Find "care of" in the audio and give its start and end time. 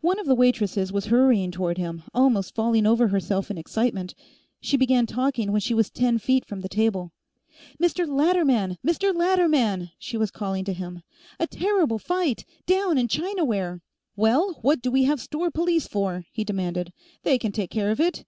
17.70-18.00